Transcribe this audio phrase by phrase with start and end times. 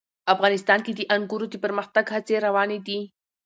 [0.33, 2.99] افغانستان کې د انګور د پرمختګ هڅې روانې دي.